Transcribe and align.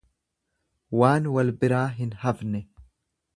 Waan 1.01 1.27
wal 1.35 1.51
biraa 1.65 1.85
hin 1.99 2.17
hafne. 2.25 2.65